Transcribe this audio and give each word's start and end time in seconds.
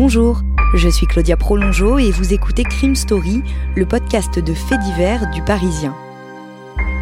Bonjour, 0.00 0.42
je 0.74 0.88
suis 0.88 1.08
Claudia 1.08 1.36
Prolongeau 1.36 1.98
et 1.98 2.12
vous 2.12 2.32
écoutez 2.32 2.62
Crime 2.62 2.94
Story, 2.94 3.42
le 3.74 3.84
podcast 3.84 4.38
de 4.38 4.54
faits 4.54 4.78
divers 4.78 5.28
du 5.32 5.42
Parisien. 5.42 5.92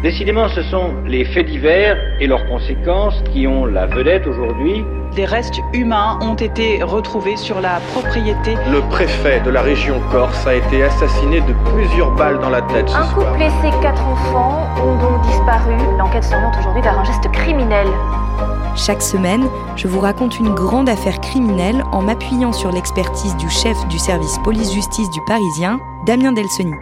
Décidément, 0.03 0.47
ce 0.49 0.61
sont 0.61 0.93
les 1.05 1.25
faits 1.25 1.47
divers 1.47 1.97
et 2.19 2.27
leurs 2.27 2.45
conséquences 2.47 3.19
qui 3.33 3.47
ont 3.47 3.65
la 3.65 3.87
vedette 3.87 4.27
aujourd'hui. 4.27 4.85
Des 5.15 5.25
restes 5.25 5.59
humains 5.73 6.19
ont 6.21 6.35
été 6.35 6.83
retrouvés 6.83 7.35
sur 7.35 7.59
la 7.59 7.79
propriété. 7.93 8.55
Le 8.71 8.81
préfet 8.89 9.39
de 9.39 9.49
la 9.49 9.61
région 9.63 9.99
Corse 10.11 10.45
a 10.45 10.53
été 10.53 10.83
assassiné 10.83 11.41
de 11.41 11.53
plusieurs 11.73 12.11
balles 12.11 12.39
dans 12.39 12.51
la 12.51 12.61
tête. 12.61 12.87
Ce 12.87 12.95
un 12.95 13.03
soir. 13.05 13.31
couple 13.31 13.41
et 13.41 13.49
ses 13.61 13.81
quatre 13.81 14.05
enfants 14.05 14.67
ont 14.85 14.97
donc 15.01 15.21
disparu. 15.23 15.73
L'enquête 15.97 16.23
s'oriente 16.23 16.53
aujourd'hui 16.59 16.83
vers 16.83 16.99
un 16.99 17.03
geste 17.03 17.31
criminel. 17.31 17.87
Chaque 18.75 19.01
semaine, 19.01 19.49
je 19.75 19.87
vous 19.87 19.99
raconte 19.99 20.37
une 20.37 20.53
grande 20.53 20.87
affaire 20.87 21.19
criminelle 21.19 21.83
en 21.91 22.03
m'appuyant 22.03 22.53
sur 22.53 22.71
l'expertise 22.71 23.35
du 23.37 23.49
chef 23.49 23.75
du 23.87 23.97
service 23.97 24.37
police-justice 24.43 25.09
du 25.09 25.21
Parisien, 25.25 25.79
Damien 26.05 26.33
Delseny. 26.33 26.75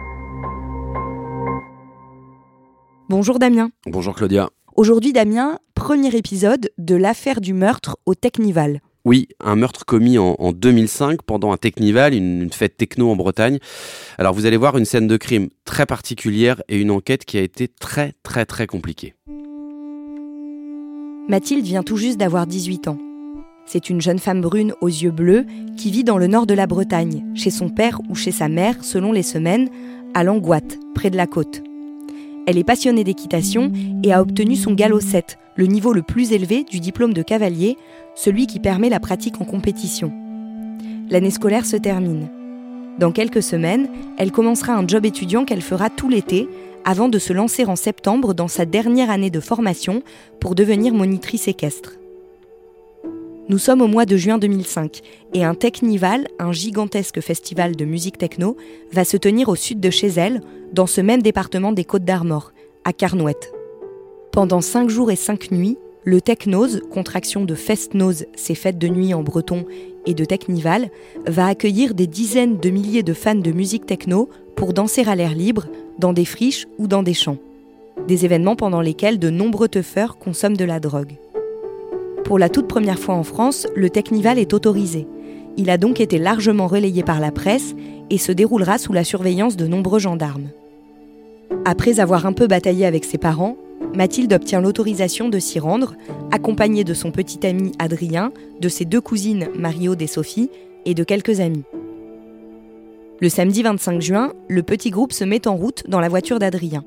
Bonjour 3.08 3.38
Damien. 3.38 3.70
Bonjour 3.86 4.16
Claudia. 4.16 4.50
Aujourd'hui 4.74 5.12
Damien, 5.12 5.60
premier 5.76 6.12
épisode 6.16 6.70
de 6.76 6.96
l'affaire 6.96 7.40
du 7.40 7.54
meurtre 7.54 7.96
au 8.04 8.16
Technival. 8.16 8.80
Oui, 9.04 9.28
un 9.38 9.54
meurtre 9.54 9.84
commis 9.84 10.18
en, 10.18 10.34
en 10.40 10.50
2005 10.50 11.22
pendant 11.22 11.52
un 11.52 11.56
Technival, 11.56 12.14
une, 12.14 12.42
une 12.42 12.52
fête 12.52 12.76
techno 12.76 13.08
en 13.08 13.14
Bretagne. 13.14 13.60
Alors 14.18 14.34
vous 14.34 14.44
allez 14.44 14.56
voir 14.56 14.76
une 14.76 14.84
scène 14.84 15.06
de 15.06 15.16
crime 15.16 15.50
très 15.64 15.86
particulière 15.86 16.60
et 16.68 16.80
une 16.80 16.90
enquête 16.90 17.24
qui 17.24 17.38
a 17.38 17.42
été 17.42 17.68
très 17.68 18.14
très 18.24 18.44
très 18.44 18.66
compliquée. 18.66 19.14
Mathilde 21.28 21.64
vient 21.64 21.84
tout 21.84 21.96
juste 21.96 22.18
d'avoir 22.18 22.48
18 22.48 22.88
ans. 22.88 22.98
C'est 23.66 23.88
une 23.88 24.00
jeune 24.00 24.18
femme 24.18 24.40
brune 24.40 24.74
aux 24.80 24.88
yeux 24.88 25.12
bleus 25.12 25.46
qui 25.76 25.92
vit 25.92 26.02
dans 26.02 26.18
le 26.18 26.26
nord 26.26 26.48
de 26.48 26.54
la 26.54 26.66
Bretagne, 26.66 27.24
chez 27.36 27.50
son 27.50 27.68
père 27.68 28.00
ou 28.08 28.16
chez 28.16 28.32
sa 28.32 28.48
mère, 28.48 28.82
selon 28.82 29.12
les 29.12 29.22
semaines, 29.22 29.70
à 30.12 30.24
Langoite, 30.24 30.76
près 30.96 31.10
de 31.10 31.16
la 31.16 31.28
côte. 31.28 31.62
Elle 32.46 32.58
est 32.58 32.64
passionnée 32.64 33.02
d'équitation 33.02 33.72
et 34.04 34.12
a 34.12 34.22
obtenu 34.22 34.54
son 34.54 34.72
galop 34.72 35.00
7, 35.00 35.36
le 35.56 35.66
niveau 35.66 35.92
le 35.92 36.02
plus 36.02 36.32
élevé 36.32 36.62
du 36.62 36.78
diplôme 36.78 37.12
de 37.12 37.22
cavalier, 37.22 37.76
celui 38.14 38.46
qui 38.46 38.60
permet 38.60 38.88
la 38.88 39.00
pratique 39.00 39.40
en 39.40 39.44
compétition. 39.44 40.12
L'année 41.10 41.30
scolaire 41.30 41.66
se 41.66 41.76
termine. 41.76 42.28
Dans 42.98 43.10
quelques 43.10 43.42
semaines, 43.42 43.88
elle 44.16 44.30
commencera 44.30 44.74
un 44.74 44.86
job 44.86 45.04
étudiant 45.04 45.44
qu'elle 45.44 45.60
fera 45.60 45.90
tout 45.90 46.08
l'été 46.08 46.48
avant 46.84 47.08
de 47.08 47.18
se 47.18 47.32
lancer 47.32 47.64
en 47.64 47.76
septembre 47.76 48.32
dans 48.32 48.48
sa 48.48 48.64
dernière 48.64 49.10
année 49.10 49.30
de 49.30 49.40
formation 49.40 50.02
pour 50.40 50.54
devenir 50.54 50.94
monitrice 50.94 51.48
équestre. 51.48 51.94
Nous 53.48 53.58
sommes 53.58 53.80
au 53.80 53.86
mois 53.86 54.06
de 54.06 54.16
juin 54.16 54.38
2005 54.38 55.02
et 55.32 55.44
un 55.44 55.54
Technival, 55.54 56.26
un 56.40 56.50
gigantesque 56.50 57.20
festival 57.20 57.76
de 57.76 57.84
musique 57.84 58.18
techno, 58.18 58.56
va 58.92 59.04
se 59.04 59.16
tenir 59.16 59.48
au 59.48 59.54
sud 59.54 59.78
de 59.78 59.88
chez 59.88 60.08
elle, 60.08 60.40
dans 60.72 60.88
ce 60.88 61.00
même 61.00 61.22
département 61.22 61.70
des 61.70 61.84
Côtes 61.84 62.04
d'Armor, 62.04 62.52
à 62.84 62.92
Carnouette. 62.92 63.52
Pendant 64.32 64.60
cinq 64.60 64.90
jours 64.90 65.12
et 65.12 65.16
cinq 65.16 65.52
nuits, 65.52 65.78
le 66.02 66.20
Technose, 66.20 66.82
contraction 66.90 67.44
de 67.44 67.54
Festnose, 67.54 68.26
c'est 68.34 68.56
fêtes 68.56 68.78
de 68.78 68.88
nuit 68.88 69.14
en 69.14 69.22
breton, 69.22 69.64
et 70.06 70.14
de 70.14 70.24
Technival, 70.24 70.90
va 71.26 71.46
accueillir 71.46 71.94
des 71.94 72.08
dizaines 72.08 72.58
de 72.58 72.70
milliers 72.70 73.04
de 73.04 73.14
fans 73.14 73.36
de 73.36 73.52
musique 73.52 73.86
techno 73.86 74.28
pour 74.56 74.72
danser 74.72 75.04
à 75.06 75.14
l'air 75.14 75.36
libre, 75.36 75.66
dans 76.00 76.12
des 76.12 76.24
friches 76.24 76.66
ou 76.78 76.88
dans 76.88 77.04
des 77.04 77.14
champs. 77.14 77.38
Des 78.08 78.24
événements 78.24 78.56
pendant 78.56 78.80
lesquels 78.80 79.20
de 79.20 79.30
nombreux 79.30 79.68
teufeurs 79.68 80.18
consomment 80.18 80.56
de 80.56 80.64
la 80.64 80.80
drogue. 80.80 81.16
Pour 82.26 82.40
la 82.40 82.48
toute 82.48 82.66
première 82.66 82.98
fois 82.98 83.14
en 83.14 83.22
France, 83.22 83.68
le 83.76 83.88
Technival 83.88 84.40
est 84.40 84.52
autorisé. 84.52 85.06
Il 85.56 85.70
a 85.70 85.78
donc 85.78 86.00
été 86.00 86.18
largement 86.18 86.66
relayé 86.66 87.04
par 87.04 87.20
la 87.20 87.30
presse 87.30 87.76
et 88.10 88.18
se 88.18 88.32
déroulera 88.32 88.78
sous 88.78 88.92
la 88.92 89.04
surveillance 89.04 89.56
de 89.56 89.68
nombreux 89.68 90.00
gendarmes. 90.00 90.48
Après 91.64 92.00
avoir 92.00 92.26
un 92.26 92.32
peu 92.32 92.48
bataillé 92.48 92.84
avec 92.84 93.04
ses 93.04 93.16
parents, 93.16 93.56
Mathilde 93.94 94.32
obtient 94.32 94.60
l'autorisation 94.60 95.28
de 95.28 95.38
s'y 95.38 95.60
rendre, 95.60 95.94
accompagnée 96.32 96.82
de 96.82 96.94
son 96.94 97.12
petit 97.12 97.46
ami 97.46 97.70
Adrien, 97.78 98.32
de 98.60 98.68
ses 98.68 98.86
deux 98.86 99.00
cousines 99.00 99.46
Marie-Aude 99.54 100.02
et 100.02 100.08
Sophie, 100.08 100.50
et 100.84 100.94
de 100.94 101.04
quelques 101.04 101.38
amis. 101.38 101.64
Le 103.20 103.28
samedi 103.28 103.62
25 103.62 104.02
juin, 104.02 104.32
le 104.48 104.64
petit 104.64 104.90
groupe 104.90 105.12
se 105.12 105.22
met 105.22 105.46
en 105.46 105.54
route 105.54 105.84
dans 105.88 106.00
la 106.00 106.08
voiture 106.08 106.40
d'Adrien. 106.40 106.84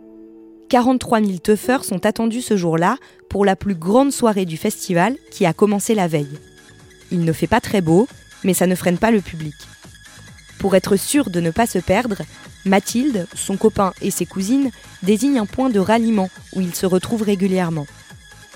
43 0.70 1.22
000 1.22 1.38
teufeurs 1.40 1.84
sont 1.84 2.06
attendus 2.06 2.44
ce 2.44 2.56
jour-là 2.56 2.98
pour 3.28 3.44
la 3.44 3.56
plus 3.56 3.74
grande 3.74 4.12
soirée 4.12 4.46
du 4.46 4.56
festival 4.56 5.18
qui 5.32 5.48
a 5.48 5.54
commencé 5.54 5.96
la 5.96 6.08
veille. 6.08 6.38
Il 7.12 7.26
ne 7.26 7.34
fait 7.34 7.48
pas 7.48 7.60
très 7.60 7.82
beau, 7.82 8.08
mais 8.44 8.54
ça 8.54 8.68
ne 8.68 8.76
freine 8.76 9.00
pas 9.00 9.10
le 9.10 9.20
public. 9.20 9.56
Pour 10.60 10.76
être 10.76 10.96
sûr 10.96 11.32
de 11.32 11.40
ne 11.40 11.50
pas 11.50 11.66
se 11.66 11.80
perdre, 11.80 12.18
Mathilde, 12.66 13.26
son 13.34 13.58
copain 13.58 13.94
et 14.02 14.12
ses 14.12 14.28
cousines 14.28 14.70
désignent 15.02 15.40
un 15.40 15.48
point 15.48 15.70
de 15.70 15.80
ralliement 15.80 16.30
où 16.54 16.62
ils 16.62 16.76
se 16.76 16.86
retrouvent 16.86 17.24
régulièrement. 17.24 17.88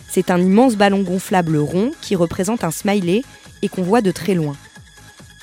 C'est 0.07 0.29
un 0.29 0.39
immense 0.39 0.75
ballon 0.75 1.01
gonflable 1.01 1.57
rond 1.57 1.91
qui 2.01 2.15
représente 2.15 2.63
un 2.63 2.71
smiley 2.71 3.23
et 3.63 3.69
qu'on 3.69 3.81
voit 3.81 4.01
de 4.01 4.11
très 4.11 4.35
loin. 4.35 4.55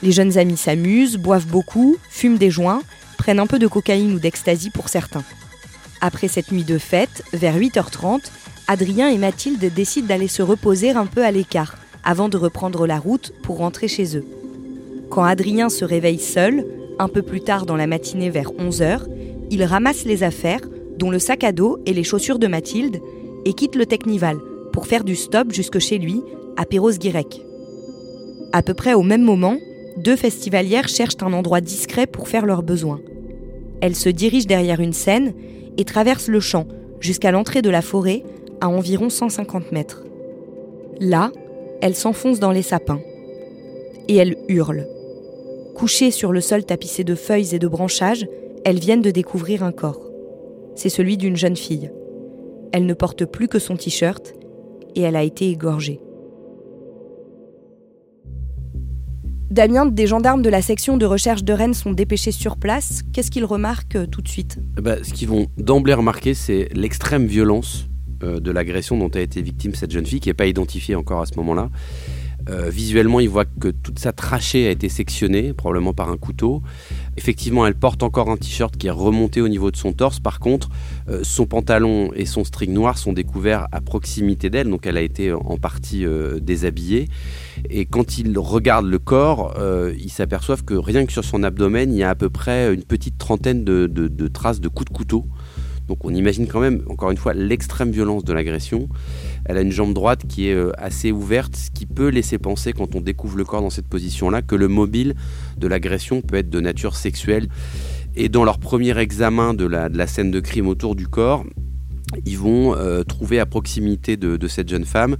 Les 0.03 0.13
jeunes 0.13 0.39
amis 0.39 0.57
s'amusent, 0.57 1.17
boivent 1.17 1.47
beaucoup, 1.47 1.97
fument 2.11 2.39
des 2.39 2.51
joints, 2.51 2.83
prennent 3.19 3.41
un 3.41 3.49
peu 3.49 3.59
de 3.59 3.67
cocaïne 3.67 4.15
ou 4.15 4.21
d'ecstasy 4.21 4.71
pour 4.71 4.89
certains. 4.89 5.25
Après 6.01 6.29
cette 6.29 6.51
nuit 6.51 6.65
de 6.65 6.79
fête, 6.79 7.23
vers 7.33 7.59
8h30, 7.59 8.21
Adrien 8.69 9.09
et 9.09 9.19
Mathilde 9.19 9.73
décident 9.75 10.07
d'aller 10.07 10.29
se 10.29 10.43
reposer 10.43 10.91
un 10.91 11.07
peu 11.07 11.25
à 11.25 11.31
l'écart 11.31 11.77
avant 12.05 12.29
de 12.29 12.39
reprendre 12.39 12.87
la 12.87 12.99
route 12.99 13.33
pour 13.43 13.59
rentrer 13.59 13.89
chez 13.89 14.17
eux. 14.17 14.25
Quand 15.11 15.25
Adrien 15.25 15.69
se 15.69 15.85
réveille 15.85 16.19
seul, 16.19 16.65
un 16.99 17.09
peu 17.09 17.21
plus 17.21 17.43
tard 17.43 17.67
dans 17.67 17.77
la 17.77 17.87
matinée 17.87 18.31
vers 18.31 18.53
11h, 18.53 19.01
il 19.51 19.65
ramasse 19.65 20.05
les 20.05 20.23
affaires, 20.23 20.61
dont 20.97 21.11
le 21.11 21.19
sac 21.19 21.45
à 21.45 21.53
dos 21.53 21.79
et 21.85 21.93
les 21.93 22.05
chaussures 22.05 22.39
de 22.39 22.47
Mathilde, 22.47 23.01
et 23.45 23.53
quitte 23.53 23.75
le 23.75 23.87
Technival 23.87 24.39
pour 24.73 24.87
faire 24.87 25.05
du 25.05 25.17
stop 25.17 25.53
jusque 25.53 25.81
chez 25.81 25.99
lui, 25.99 26.23
à 26.57 26.65
Perros-Guirec. 26.65 27.43
À 28.53 28.63
peu 28.63 28.75
près 28.75 28.95
au 28.95 29.03
même 29.03 29.23
moment, 29.23 29.57
deux 29.97 30.17
festivalières 30.17 30.89
cherchent 30.89 31.23
un 31.23 31.33
endroit 31.33 31.61
discret 31.61 32.07
pour 32.07 32.29
faire 32.29 32.47
leurs 32.47 32.63
besoins. 32.63 33.01
Elles 33.81 33.97
se 33.97 34.09
dirigent 34.09 34.47
derrière 34.47 34.81
une 34.81 34.93
scène 34.93 35.33
et 35.77 35.85
traversent 35.85 36.29
le 36.29 36.41
champ 36.41 36.67
jusqu'à 37.01 37.31
l'entrée 37.31 37.63
de 37.63 37.71
la 37.71 37.83
forêt 37.83 38.23
à 38.61 38.69
environ 38.69 39.09
150 39.09 39.73
mètres. 39.73 40.05
Là, 41.01 41.33
elles 41.81 41.95
s'enfoncent 41.95 42.41
dans 42.41 42.53
les 42.53 42.63
sapins. 42.63 43.01
Et 44.09 44.17
elles 44.17 44.37
hurlent. 44.49 44.87
Couchées 45.75 46.11
sur 46.11 46.33
le 46.33 46.41
sol 46.41 46.65
tapissé 46.65 47.05
de 47.05 47.15
feuilles 47.15 47.55
et 47.55 47.59
de 47.59 47.69
branchages, 47.69 48.27
elles 48.65 48.79
viennent 48.79 49.03
de 49.03 49.11
découvrir 49.11 49.63
un 49.63 49.73
corps. 49.73 50.11
C'est 50.75 50.89
celui 50.89 51.17
d'une 51.17 51.37
jeune 51.37 51.57
fille. 51.57 51.91
Elle 52.73 52.87
ne 52.87 52.95
porte 52.95 53.25
plus 53.25 53.49
que 53.49 53.59
son 53.59 53.77
t-shirt 53.77 54.35
et 54.95 55.01
elle 55.03 55.17
a 55.17 55.23
été 55.23 55.49
égorgée. 55.49 56.01
Damien, 59.51 59.87
des 59.87 60.07
gendarmes 60.07 60.43
de 60.43 60.49
la 60.49 60.63
section 60.63 60.97
de 60.97 61.05
recherche 61.05 61.43
de 61.43 61.53
Rennes 61.53 61.75
sont 61.75 61.91
dépêchés 61.91 62.31
sur 62.31 62.57
place. 62.57 63.03
Qu'est-ce 63.13 63.33
qu'ils 63.33 63.45
remarquent 63.45 63.97
euh, 63.97 64.07
tout 64.07 64.23
de 64.23 64.29
suite 64.29 64.61
Eh 64.79 64.81
ben, 64.81 65.03
ce 65.03 65.13
qu'ils 65.13 65.27
vont 65.27 65.49
d'emblée 65.59 65.93
remarquer, 65.93 66.35
c'est 66.35 66.69
l'extrême 66.73 67.27
violence 67.27 67.89
euh, 68.23 68.39
de 68.39 68.53
l'agression 68.53 68.97
dont 68.97 69.09
a 69.09 69.19
été 69.19 69.43
victime 69.43 69.75
cette 69.75 69.91
jeune 69.91 70.07
fille, 70.07 70.21
qui 70.21 70.29
n'est 70.29 70.35
pas 70.35 70.47
identifiée 70.47 70.95
encore 70.95 71.21
à 71.21 71.27
ce 71.27 71.35
moment-là. 71.39 71.69
Euh, 72.49 72.71
visuellement, 72.71 73.21
ils 73.21 73.29
voient 73.29 73.45
que 73.45 73.69
toute 73.69 73.99
sa 73.99 74.13
trachée 74.13 74.67
a 74.67 74.71
été 74.71 74.89
sectionnée, 74.89 75.53
probablement 75.53 75.93
par 75.93 76.11
un 76.11 76.17
couteau. 76.17 76.63
Effectivement, 77.17 77.67
elle 77.67 77.75
porte 77.75 78.03
encore 78.03 78.31
un 78.31 78.37
t-shirt 78.37 78.77
qui 78.77 78.87
est 78.87 78.93
remonté 78.93 79.41
au 79.41 79.49
niveau 79.49 79.71
de 79.71 79.77
son 79.77 79.93
torse. 79.93 80.21
Par 80.21 80.41
contre, 80.41 80.71
euh, 81.09 81.21
son 81.23 81.47
pantalon 81.47 82.11
et 82.15 82.25
son 82.25 82.45
string 82.45 82.73
noir 82.73 82.99
sont 82.99 83.13
découverts 83.13 83.67
à 83.73 83.81
proximité 83.81 84.49
d'elle, 84.49 84.71
donc 84.71 84.87
elle 84.87 84.97
a 84.97 85.03
été 85.03 85.33
en 85.33 85.57
partie 85.59 86.05
euh, 86.07 86.41
déshabillée. 86.41 87.09
Et 87.69 87.85
quand 87.85 88.19
ils 88.19 88.39
regardent 88.39 88.89
le 88.89 88.99
corps, 88.99 89.55
euh, 89.59 89.93
ils 89.99 90.11
s'aperçoivent 90.11 90.65
que 90.65 90.75
rien 90.75 91.05
que 91.05 91.13
sur 91.13 91.25
son 91.25 91.43
abdomen, 91.43 91.93
il 91.93 91.99
y 91.99 92.03
a 92.03 92.11
à 92.11 92.15
peu 92.15 92.31
près 92.31 92.73
une 92.73 92.85
petite 92.85 93.19
trentaine 93.19 93.65
de 93.65 94.29
traces 94.29 94.61
de 94.61 94.69
coups 94.69 94.91
de 94.91 94.97
couteau. 94.97 95.27
Donc 95.91 96.05
on 96.05 96.15
imagine 96.15 96.47
quand 96.47 96.61
même, 96.61 96.83
encore 96.89 97.11
une 97.11 97.17
fois, 97.17 97.35
l'extrême 97.35 97.91
violence 97.91 98.23
de 98.25 98.33
l'agression. 98.33 98.89
Elle 99.51 99.59
a 99.59 99.63
une 99.63 99.73
jambe 99.73 99.95
droite 99.95 100.27
qui 100.29 100.47
est 100.47 100.55
euh, 100.55 100.71
assez 100.79 101.11
ouverte, 101.11 101.57
ce 101.57 101.73
qui 101.73 101.85
peut 101.85 102.07
laisser 102.07 102.39
penser, 102.39 102.73
quand 102.73 102.95
on 102.95 103.01
découvre 103.01 103.37
le 103.37 103.45
corps 103.45 103.63
dans 103.63 103.71
cette 103.71 103.89
position-là, 103.89 104.43
que 104.43 104.55
le 104.55 104.69
mobile 104.69 105.17
de 105.59 105.67
l'agression 105.67 106.21
peut 106.21 106.37
être 106.37 106.51
de 106.51 106.61
nature 106.61 106.95
sexuelle. 106.95 107.49
Et 108.15 108.29
dans 108.29 108.45
leur 108.45 108.59
premier 108.59 108.97
examen 108.97 109.53
de 109.53 109.67
la, 109.67 110.07
scène 110.07 110.31
de 110.31 110.39
crime 110.39 110.69
autour 110.69 110.95
du 110.95 111.09
corps, 111.09 111.45
ils 112.27 112.39
vont 112.39 112.77
euh, 112.77 113.03
trouver 113.03 113.41
à 113.41 113.47
proximité 113.47 114.17
de, 114.17 114.47
cette 114.47 114.69
jeune 114.69 114.85
femme 114.85 115.17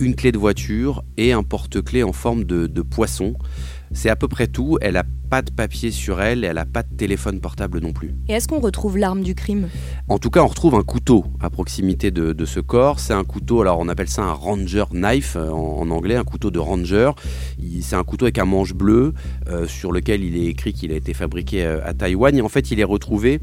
une 0.00 0.14
clé 0.14 0.32
de 0.32 0.38
voiture 0.38 1.04
et 1.18 1.32
un 1.32 1.42
porte-clés 1.42 2.04
en 2.04 2.14
forme 2.14 2.44
de, 2.44 2.66
de 2.66 2.80
poisson. 2.80 3.34
C'est 3.92 4.08
à 4.08 4.16
peu 4.16 4.28
près 4.28 4.46
tout. 4.46 4.78
Elle 4.80 4.94
n'a 4.94 5.04
pas 5.34 5.42
de 5.42 5.50
papier 5.50 5.90
sur 5.90 6.22
elle 6.22 6.44
et 6.44 6.46
elle 6.46 6.54
n'a 6.54 6.64
pas 6.64 6.84
de 6.84 6.94
téléphone 6.96 7.40
portable 7.40 7.80
non 7.80 7.92
plus. 7.92 8.14
Et 8.28 8.34
est-ce 8.34 8.46
qu'on 8.46 8.60
retrouve 8.60 8.96
l'arme 8.96 9.24
du 9.24 9.34
crime? 9.34 9.68
En 10.06 10.18
tout 10.18 10.30
cas, 10.30 10.44
on 10.44 10.46
retrouve 10.46 10.76
un 10.76 10.84
couteau 10.84 11.24
à 11.40 11.50
proximité 11.50 12.12
de, 12.12 12.32
de 12.32 12.44
ce 12.44 12.60
corps. 12.60 13.00
C'est 13.00 13.14
un 13.14 13.24
couteau, 13.24 13.60
alors 13.60 13.80
on 13.80 13.88
appelle 13.88 14.08
ça 14.08 14.22
un 14.22 14.32
ranger 14.32 14.84
knife 14.92 15.34
euh, 15.34 15.50
en, 15.50 15.80
en 15.80 15.90
anglais, 15.90 16.14
un 16.14 16.22
couteau 16.22 16.52
de 16.52 16.60
ranger. 16.60 17.10
C'est 17.82 17.96
un 17.96 18.04
couteau 18.04 18.26
avec 18.26 18.38
un 18.38 18.44
manche 18.44 18.74
bleu 18.74 19.12
euh, 19.48 19.66
sur 19.66 19.90
lequel 19.90 20.22
il 20.22 20.36
est 20.36 20.46
écrit 20.46 20.72
qu'il 20.72 20.92
a 20.92 20.94
été 20.94 21.14
fabriqué 21.14 21.64
euh, 21.64 21.84
à 21.84 21.94
Taïwan. 21.94 22.36
Et 22.36 22.40
en 22.40 22.48
fait, 22.48 22.70
il 22.70 22.78
est 22.78 22.84
retrouvé 22.84 23.40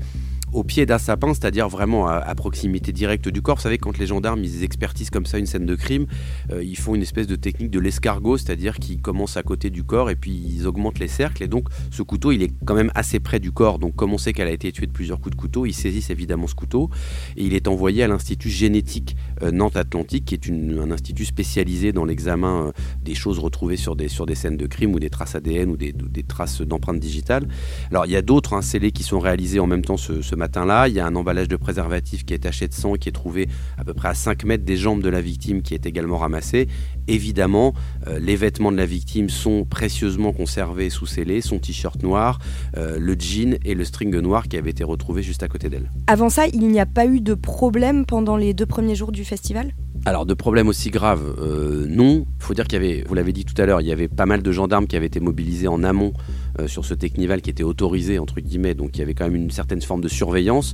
au 0.53 0.63
pied 0.63 0.85
d'un 0.85 0.97
sapin, 0.97 1.33
c'est-à-dire 1.33 1.69
vraiment 1.69 2.07
à, 2.07 2.33
proximité 2.35 2.91
directe 2.91 3.29
du 3.29 3.41
corps. 3.41 3.57
Vous 3.57 3.61
savez, 3.61 3.77
quand 3.77 3.97
les 3.97 4.07
gendarmes 4.07 4.43
ils 4.43 4.63
expertisent 4.63 5.09
comme 5.09 5.25
ça 5.25 5.37
une 5.37 5.45
scène 5.45 5.65
de 5.65 5.75
crime, 5.75 6.07
euh, 6.51 6.63
ils 6.63 6.77
font 6.77 6.95
une 6.95 7.01
espèce 7.01 7.27
de 7.27 7.35
technique 7.35 7.69
de 7.69 7.79
l'escargot, 7.79 8.37
c'est-à-dire 8.37 8.77
qu'ils 8.77 9.01
commencent 9.01 9.37
à 9.37 9.43
côté 9.43 9.69
du 9.69 9.83
corps 9.83 10.09
et 10.09 10.15
puis 10.15 10.31
ils 10.31 10.67
augmentent 10.67 10.99
les 10.99 11.07
cercles. 11.07 11.43
Et 11.43 11.47
donc, 11.47 11.67
ce 11.91 12.01
couteau, 12.01 12.31
il 12.31 12.41
est 12.41 12.51
quand 12.65 12.73
même 12.73 12.91
assez 12.95 13.19
près 13.19 13.39
du 13.39 13.51
corps. 13.51 13.79
Donc, 13.79 13.95
comme 13.95 14.13
on 14.13 14.17
sait 14.17 14.33
qu'elle 14.33 14.47
a 14.47 14.51
été 14.51 14.71
tuée 14.71 14.87
de 14.87 14.91
plusieurs 14.91 15.19
coups 15.19 15.35
de 15.35 15.39
couteau, 15.39 15.65
ils 15.65 15.73
saisissent 15.73 16.09
évidemment 16.09 16.47
ce 16.47 16.55
couteau 16.55 16.89
et 17.37 17.45
il 17.45 17.53
est 17.53 17.67
envoyé 17.67 18.03
à 18.03 18.07
l'Institut 18.07 18.49
génétique 18.49 19.15
euh, 19.43 19.51
Nantes-Atlantique, 19.51 20.25
qui 20.25 20.33
est 20.35 20.49
un 20.49 20.91
institut 20.91 21.25
spécialisé 21.25 21.91
dans 21.91 22.05
l'examen 22.05 22.67
euh, 22.67 22.71
des 23.03 23.15
choses 23.15 23.39
retrouvées 23.39 23.77
sur 23.77 23.95
des, 23.95 24.07
sur 24.07 24.25
des 24.25 24.35
scènes 24.35 24.57
de 24.57 24.67
crime 24.67 24.93
ou 24.93 24.99
des 24.99 25.09
traces 25.09 25.35
ADN 25.35 25.69
ou 25.69 25.77
des, 25.77 25.93
des 25.93 26.23
traces 26.23 26.61
d'empreintes 26.61 26.99
digitales. 26.99 27.47
Alors, 27.91 28.05
il 28.05 28.11
y 28.11 28.15
a 28.15 28.21
d'autres 28.21 28.53
hein, 28.53 28.61
scellés 28.61 28.91
qui 28.91 29.03
sont 29.03 29.19
réalisés 29.19 29.59
en 29.59 29.67
même 29.67 29.83
temps 29.83 29.97
ce, 29.97 30.21
ce 30.21 30.35
matin-là. 30.41 30.87
Il 30.87 30.95
y 30.95 30.99
a 30.99 31.05
un 31.05 31.15
emballage 31.15 31.47
de 31.47 31.55
préservatif 31.55 32.25
qui 32.25 32.33
est 32.33 32.39
taché 32.39 32.67
de 32.67 32.73
sang 32.73 32.95
qui 32.95 33.09
est 33.09 33.11
trouvé 33.11 33.47
à 33.77 33.83
peu 33.83 33.93
près 33.93 34.09
à 34.09 34.15
5 34.15 34.43
mètres 34.43 34.65
des 34.65 34.75
jambes 34.75 35.03
de 35.03 35.09
la 35.09 35.21
victime 35.21 35.61
qui 35.61 35.75
est 35.75 35.85
également 35.85 36.17
ramassé. 36.17 36.67
Évidemment, 37.07 37.73
euh, 38.07 38.19
les 38.19 38.35
vêtements 38.35 38.71
de 38.71 38.77
la 38.77 38.85
victime 38.85 39.29
sont 39.29 39.65
précieusement 39.65 40.33
conservés 40.33 40.89
sous 40.89 41.05
scellés, 41.05 41.41
son 41.41 41.59
t-shirt 41.59 42.01
noir, 42.01 42.39
euh, 42.77 42.97
le 42.99 43.15
jean 43.17 43.57
et 43.63 43.75
le 43.75 43.83
string 43.85 44.15
noir 44.19 44.47
qui 44.47 44.57
avaient 44.57 44.71
été 44.71 44.83
retrouvés 44.83 45.23
juste 45.23 45.43
à 45.43 45.47
côté 45.47 45.69
d'elle. 45.69 45.91
Avant 46.07 46.29
ça, 46.29 46.47
il 46.47 46.67
n'y 46.67 46.79
a 46.79 46.85
pas 46.85 47.05
eu 47.05 47.21
de 47.21 47.35
problème 47.35 48.05
pendant 48.05 48.35
les 48.35 48.53
deux 48.53 48.65
premiers 48.65 48.95
jours 48.95 49.11
du 49.11 49.23
festival? 49.23 49.73
Alors, 50.05 50.25
de 50.25 50.33
problèmes 50.33 50.67
aussi 50.67 50.89
graves, 50.89 51.35
euh, 51.39 51.85
non. 51.87 52.25
Il 52.39 52.43
faut 52.43 52.55
dire 52.55 52.65
qu'il 52.65 52.81
y 52.81 52.83
avait, 52.83 53.03
vous 53.07 53.13
l'avez 53.13 53.33
dit 53.33 53.45
tout 53.45 53.59
à 53.61 53.67
l'heure, 53.67 53.81
il 53.81 53.87
y 53.87 53.91
avait 53.91 54.07
pas 54.07 54.25
mal 54.25 54.41
de 54.41 54.51
gendarmes 54.51 54.87
qui 54.87 54.95
avaient 54.95 55.05
été 55.05 55.19
mobilisés 55.19 55.67
en 55.67 55.83
amont 55.83 56.13
euh, 56.59 56.67
sur 56.67 56.85
ce 56.85 56.93
Technival 56.93 57.41
qui 57.41 57.49
était 57.49 57.63
autorisé, 57.63 58.19
entre 58.19 58.39
guillemets, 58.41 58.73
donc 58.73 58.97
il 58.97 58.99
y 58.99 59.01
avait 59.01 59.13
quand 59.13 59.25
même 59.25 59.35
une 59.35 59.51
certaine 59.51 59.81
forme 59.81 60.01
de 60.01 60.07
surveillance. 60.07 60.73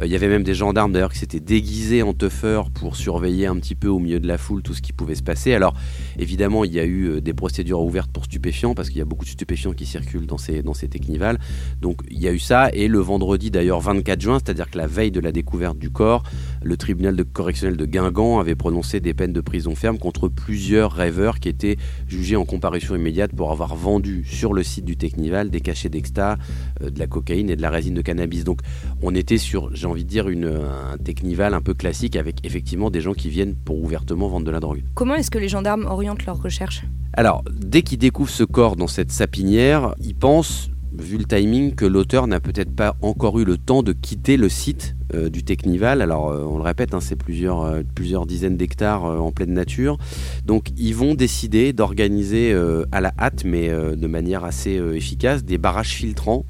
Euh, 0.00 0.06
il 0.06 0.12
y 0.12 0.16
avait 0.16 0.28
même 0.28 0.42
des 0.42 0.54
gendarmes 0.54 0.92
d'ailleurs 0.92 1.12
qui 1.12 1.18
s'étaient 1.18 1.40
déguisés 1.40 2.02
en 2.02 2.12
teufeurs 2.12 2.70
pour 2.70 2.96
surveiller 2.96 3.46
un 3.46 3.56
petit 3.56 3.74
peu 3.74 3.88
au 3.88 3.98
milieu 3.98 4.20
de 4.20 4.26
la 4.26 4.38
foule 4.38 4.62
tout 4.62 4.74
ce 4.74 4.82
qui 4.82 4.92
pouvait 4.92 5.14
se 5.14 5.22
passer. 5.22 5.54
Alors, 5.54 5.74
évidemment, 6.18 6.64
il 6.64 6.72
y 6.72 6.80
a 6.80 6.84
eu 6.84 7.04
euh, 7.04 7.20
des 7.20 7.34
procédures 7.34 7.80
ouvertes 7.80 8.10
pour 8.10 8.24
stupéfiants, 8.24 8.74
parce 8.74 8.88
qu'il 8.88 8.98
y 8.98 9.02
a 9.02 9.04
beaucoup 9.04 9.24
de 9.24 9.30
stupéfiants 9.30 9.72
qui 9.72 9.86
circulent 9.86 10.26
dans 10.26 10.38
ces, 10.38 10.62
dans 10.62 10.74
ces 10.74 10.88
Technival. 10.88 11.38
Donc, 11.80 12.00
il 12.10 12.20
y 12.20 12.28
a 12.28 12.32
eu 12.32 12.38
ça, 12.38 12.70
et 12.72 12.88
le 12.88 12.98
vendredi 12.98 13.50
d'ailleurs 13.50 13.80
24 13.80 14.20
juin, 14.20 14.38
c'est-à-dire 14.44 14.70
que 14.70 14.76
la 14.76 14.86
veille 14.86 15.10
de 15.10 15.20
la 15.20 15.32
découverte 15.32 15.78
du 15.78 15.90
corps, 15.90 16.22
le 16.62 16.76
tribunal 16.76 17.16
de 17.16 17.22
correctionnel 17.22 17.76
de 17.76 17.86
Guingamp 17.86 18.40
avait 18.40 18.54
prononcé 18.54 19.00
des 19.00 19.14
peines 19.14 19.32
de 19.32 19.40
prison 19.40 19.74
ferme 19.74 19.98
contre 19.98 20.28
plusieurs 20.28 20.92
rêveurs 20.92 21.40
qui 21.40 21.48
étaient 21.48 21.76
jugés 22.08 22.36
en 22.36 22.44
comparution 22.44 22.94
immédiate 22.94 23.32
pour 23.34 23.52
avoir 23.52 23.74
vendu 23.74 24.24
sur 24.26 24.52
le 24.52 24.62
site 24.62 24.84
du 24.84 24.96
Technival 24.96 25.11
des 25.16 25.60
cachets 25.60 25.88
d'exta, 25.88 26.38
euh, 26.82 26.90
de 26.90 26.98
la 26.98 27.06
cocaïne 27.06 27.50
et 27.50 27.56
de 27.56 27.62
la 27.62 27.70
résine 27.70 27.94
de 27.94 28.02
cannabis. 28.02 28.44
Donc 28.44 28.60
on 29.02 29.14
était 29.14 29.38
sur, 29.38 29.74
j'ai 29.74 29.86
envie 29.86 30.04
de 30.04 30.08
dire, 30.08 30.28
une, 30.28 30.46
un 30.46 30.96
Technival 30.98 31.54
un 31.54 31.60
peu 31.60 31.74
classique 31.74 32.16
avec 32.16 32.44
effectivement 32.44 32.90
des 32.90 33.00
gens 33.00 33.14
qui 33.14 33.28
viennent 33.28 33.54
pour 33.54 33.82
ouvertement 33.82 34.28
vendre 34.28 34.46
de 34.46 34.50
la 34.50 34.60
drogue. 34.60 34.82
Comment 34.94 35.14
est-ce 35.14 35.30
que 35.30 35.38
les 35.38 35.48
gendarmes 35.48 35.86
orientent 35.86 36.26
leurs 36.26 36.42
recherches? 36.42 36.84
Alors, 37.14 37.44
dès 37.50 37.82
qu'ils 37.82 37.98
découvrent 37.98 38.30
ce 38.30 38.44
corps 38.44 38.76
dans 38.76 38.86
cette 38.86 39.12
sapinière, 39.12 39.94
ils 40.00 40.14
pensent, 40.14 40.70
vu 40.98 41.18
le 41.18 41.24
timing, 41.24 41.74
que 41.74 41.84
l'auteur 41.84 42.26
n'a 42.26 42.40
peut-être 42.40 42.74
pas 42.74 42.96
encore 43.02 43.38
eu 43.38 43.44
le 43.44 43.56
temps 43.56 43.82
de 43.82 43.92
quitter 43.92 44.36
le 44.36 44.48
site 44.48 44.94
euh, 45.14 45.28
du 45.28 45.42
Technival. 45.42 46.02
Alors, 46.02 46.30
euh, 46.30 46.44
on 46.44 46.56
le 46.56 46.62
répète, 46.62 46.94
hein, 46.94 47.00
c'est 47.00 47.16
plusieurs, 47.16 47.62
euh, 47.62 47.82
plusieurs 47.94 48.26
dizaines 48.26 48.56
d'hectares 48.56 49.04
en 49.04 49.32
pleine 49.32 49.52
nature. 49.52 49.98
Donc, 50.44 50.68
ils 50.76 50.94
vont 50.94 51.14
décider 51.14 51.72
d'organiser 51.72 52.54
à 52.92 53.00
la 53.00 53.12
hâte, 53.18 53.44
mais 53.44 53.68
de 53.68 54.06
manière 54.06 54.44
assez 54.44 54.80
efficace, 54.94 55.44
des 55.44 55.58
barrages 55.58 55.94
filtrants 55.94 56.44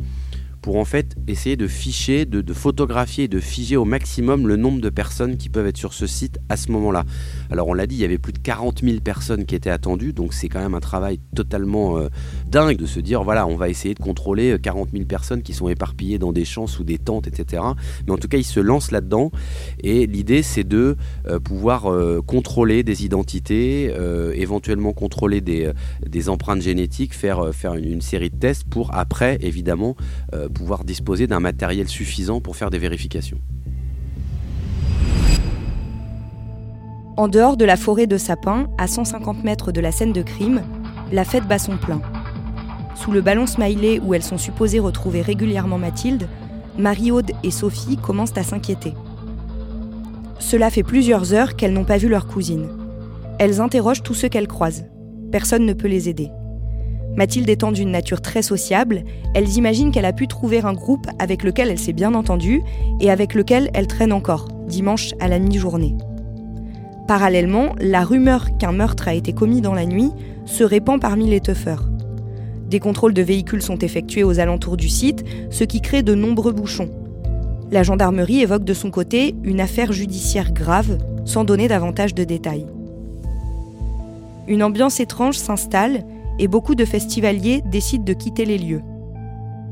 pour 0.62 0.76
en 0.76 0.84
fait 0.84 1.14
essayer 1.26 1.56
de 1.56 1.66
ficher, 1.66 2.24
de, 2.24 2.52
photographier 2.52 3.28
de 3.28 3.40
figer 3.40 3.76
au 3.76 3.84
maximum 3.84 4.46
le 4.46 4.56
nombre 4.56 4.80
de 4.80 4.88
personnes 4.88 5.36
qui 5.36 5.48
peuvent 5.48 5.66
être 5.66 5.76
sur 5.76 5.92
ce 5.92 6.06
site 6.06 6.38
à 6.48 6.56
ce 6.56 6.70
moment-là. 6.72 7.04
Alors 7.50 7.68
on 7.68 7.74
l'a 7.74 7.86
dit, 7.86 7.96
il 7.96 8.00
y 8.00 8.04
avait 8.04 8.18
plus 8.18 8.32
de 8.32 8.38
40 8.38 8.82
000 8.82 9.00
personnes 9.00 9.44
qui 9.44 9.54
étaient 9.54 9.70
attendues, 9.70 10.12
donc 10.12 10.32
c'est 10.34 10.48
quand 10.48 10.60
même 10.60 10.74
un 10.74 10.80
travail 10.80 11.20
totalement 11.34 11.98
euh, 11.98 12.08
dingue 12.46 12.76
de 12.76 12.86
se 12.86 13.00
dire, 13.00 13.22
voilà, 13.22 13.46
on 13.46 13.56
va 13.56 13.68
essayer 13.68 13.94
de 13.94 14.02
contrôler 14.02 14.52
euh, 14.52 14.58
40 14.58 14.90
000 14.92 15.04
personnes 15.04 15.42
qui 15.42 15.52
sont 15.52 15.68
éparpillées 15.68 16.18
dans 16.18 16.32
des 16.32 16.44
champs, 16.44 16.66
sous 16.66 16.84
des 16.84 16.98
tentes, 16.98 17.26
etc. 17.26 17.62
Mais 18.06 18.12
en 18.12 18.18
tout 18.18 18.28
cas, 18.28 18.38
ils 18.38 18.44
se 18.44 18.60
lancent 18.60 18.90
là-dedans, 18.92 19.30
et 19.82 20.06
l'idée 20.06 20.42
c'est 20.42 20.64
de 20.64 20.96
euh, 21.26 21.40
pouvoir 21.40 21.92
euh, 21.92 22.22
contrôler 22.22 22.82
des 22.82 23.04
identités, 23.04 23.92
euh, 23.92 24.32
éventuellement 24.34 24.92
contrôler 24.92 25.40
des, 25.40 25.66
euh, 25.66 26.28
empreintes 26.28 26.62
génétiques, 26.62 27.14
faire, 27.14 27.40
euh, 27.40 27.52
faire 27.52 27.74
une, 27.74 28.00
série 28.00 28.30
de 28.30 28.36
tests 28.36 28.64
pour 28.64 28.94
après, 28.94 29.38
évidemment, 29.40 29.96
euh, 30.34 30.48
pouvoir 30.52 30.84
disposer 30.84 31.26
d'un 31.26 31.40
matériel 31.40 31.88
suffisant 31.88 32.40
pour 32.40 32.56
faire 32.56 32.70
des 32.70 32.78
vérifications. 32.78 33.38
En 37.16 37.28
dehors 37.28 37.56
de 37.56 37.64
la 37.64 37.76
forêt 37.76 38.06
de 38.06 38.16
sapins, 38.16 38.68
à 38.78 38.86
150 38.86 39.44
mètres 39.44 39.70
de 39.70 39.80
la 39.80 39.92
scène 39.92 40.12
de 40.12 40.22
crime, 40.22 40.62
la 41.12 41.24
fête 41.24 41.46
bat 41.46 41.58
son 41.58 41.76
plein. 41.76 42.00
Sous 42.94 43.12
le 43.12 43.20
ballon 43.20 43.46
smiley 43.46 44.00
où 44.00 44.14
elles 44.14 44.22
sont 44.22 44.38
supposées 44.38 44.78
retrouver 44.78 45.20
régulièrement 45.20 45.78
Mathilde, 45.78 46.28
Marie-Aude 46.78 47.32
et 47.42 47.50
Sophie 47.50 47.98
commencent 47.98 48.36
à 48.36 48.42
s'inquiéter. 48.42 48.94
Cela 50.38 50.70
fait 50.70 50.82
plusieurs 50.82 51.34
heures 51.34 51.54
qu'elles 51.54 51.72
n'ont 51.72 51.84
pas 51.84 51.98
vu 51.98 52.08
leur 52.08 52.26
cousine. 52.26 52.68
Elles 53.38 53.60
interrogent 53.60 54.02
tous 54.02 54.14
ceux 54.14 54.28
qu'elles 54.28 54.48
croisent. 54.48 54.86
Personne 55.30 55.66
ne 55.66 55.72
peut 55.72 55.88
les 55.88 56.08
aider. 56.08 56.30
Mathilde 57.16 57.50
étant 57.50 57.72
d'une 57.72 57.90
nature 57.90 58.22
très 58.22 58.42
sociable, 58.42 59.04
elles 59.34 59.56
imaginent 59.56 59.92
qu'elle 59.92 60.06
a 60.06 60.14
pu 60.14 60.28
trouver 60.28 60.60
un 60.60 60.72
groupe 60.72 61.06
avec 61.18 61.42
lequel 61.42 61.68
elle 61.68 61.78
s'est 61.78 61.92
bien 61.92 62.14
entendue 62.14 62.62
et 63.00 63.10
avec 63.10 63.34
lequel 63.34 63.70
elle 63.74 63.86
traîne 63.86 64.12
encore, 64.12 64.48
dimanche 64.66 65.10
à 65.20 65.28
la 65.28 65.38
mi-journée. 65.38 65.94
Parallèlement, 67.06 67.74
la 67.78 68.04
rumeur 68.04 68.56
qu'un 68.56 68.72
meurtre 68.72 69.08
a 69.08 69.14
été 69.14 69.34
commis 69.34 69.60
dans 69.60 69.74
la 69.74 69.84
nuit 69.84 70.10
se 70.46 70.64
répand 70.64 71.00
parmi 71.00 71.28
les 71.28 71.40
teufeurs. 71.40 71.84
Des 72.68 72.80
contrôles 72.80 73.12
de 73.12 73.20
véhicules 73.20 73.60
sont 73.60 73.78
effectués 73.78 74.24
aux 74.24 74.40
alentours 74.40 74.78
du 74.78 74.88
site, 74.88 75.24
ce 75.50 75.64
qui 75.64 75.82
crée 75.82 76.02
de 76.02 76.14
nombreux 76.14 76.52
bouchons. 76.52 76.88
La 77.70 77.82
gendarmerie 77.82 78.40
évoque 78.40 78.64
de 78.64 78.72
son 78.72 78.90
côté 78.90 79.34
une 79.42 79.60
affaire 79.60 79.92
judiciaire 79.92 80.52
grave, 80.52 80.96
sans 81.26 81.44
donner 81.44 81.68
davantage 81.68 82.14
de 82.14 82.24
détails. 82.24 82.66
Une 84.48 84.62
ambiance 84.62 85.00
étrange 85.00 85.36
s'installe 85.36 86.04
et 86.38 86.48
beaucoup 86.48 86.74
de 86.74 86.84
festivaliers 86.84 87.62
décident 87.70 88.04
de 88.04 88.12
quitter 88.12 88.44
les 88.44 88.58
lieux. 88.58 88.82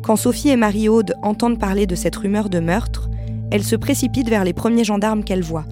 Quand 0.02 0.16
Sophie 0.16 0.48
et 0.48 0.56
Marie-Aude 0.56 1.14
entendent 1.22 1.58
parler 1.58 1.86
de 1.86 1.94
cette 1.94 2.16
rumeur 2.16 2.48
de 2.48 2.60
meurtre, 2.60 3.10
elles 3.50 3.64
se 3.64 3.76
précipitent 3.76 4.28
vers 4.30 4.44
les 4.44 4.52
premiers 4.52 4.84
gendarmes 4.84 5.24
qu'elles 5.24 5.42
voient. 5.42 5.66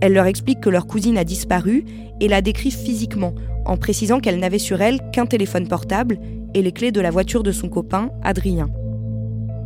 Elles 0.00 0.12
leur 0.12 0.26
expliquent 0.26 0.60
que 0.60 0.70
leur 0.70 0.86
cousine 0.86 1.16
a 1.16 1.24
disparu 1.24 1.84
et 2.20 2.28
la 2.28 2.42
décrivent 2.42 2.76
physiquement, 2.76 3.32
en 3.64 3.76
précisant 3.76 4.20
qu'elle 4.20 4.38
n'avait 4.38 4.58
sur 4.58 4.82
elle 4.82 5.00
qu'un 5.12 5.26
téléphone 5.26 5.68
portable 5.68 6.18
et 6.54 6.62
les 6.62 6.72
clés 6.72 6.92
de 6.92 7.00
la 7.00 7.10
voiture 7.10 7.42
de 7.42 7.52
son 7.52 7.68
copain, 7.68 8.10
Adrien. 8.22 8.68